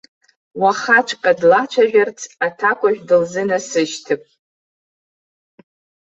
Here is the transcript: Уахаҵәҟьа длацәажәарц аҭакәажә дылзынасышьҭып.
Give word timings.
Уахаҵәҟьа 0.61 1.31
длацәажәарц 1.39 2.19
аҭакәажә 2.45 3.01
дылзынасышьҭып. 3.07 4.23